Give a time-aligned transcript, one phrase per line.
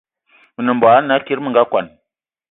[0.53, 1.87] Me nem mbogue ana kiri me nga kwan